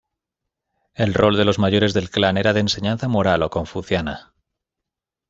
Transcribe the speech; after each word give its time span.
El 0.95 1.13
rol 1.13 1.37
de 1.37 1.45
los 1.45 1.59
mayores 1.59 1.93
del 1.93 2.09
clan 2.09 2.35
era 2.39 2.53
de 2.53 2.59
enseñanza 2.59 3.07
moral 3.07 3.43
o 3.43 3.51
confuciana. 3.51 4.33